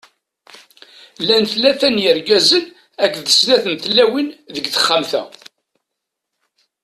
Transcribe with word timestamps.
Llan 1.21 1.43
tlata 1.51 1.89
n 1.89 1.95
yirgazen 2.03 2.63
akked 3.03 3.23
d 3.27 3.29
snat 3.39 3.63
n 3.71 3.75
tlawin 3.83 4.27
deg 4.53 4.65
texxamt-a. 4.73 5.23